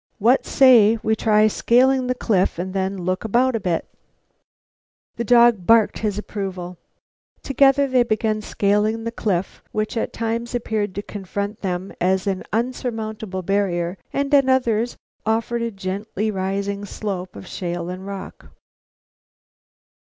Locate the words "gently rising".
15.69-16.83